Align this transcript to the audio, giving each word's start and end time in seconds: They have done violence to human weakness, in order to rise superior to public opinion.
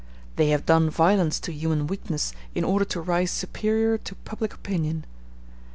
They 0.35 0.49
have 0.49 0.65
done 0.65 0.89
violence 0.89 1.39
to 1.41 1.53
human 1.53 1.85
weakness, 1.85 2.33
in 2.55 2.63
order 2.63 2.85
to 2.85 3.01
rise 3.01 3.29
superior 3.29 3.99
to 3.99 4.15
public 4.25 4.51
opinion. 4.51 5.05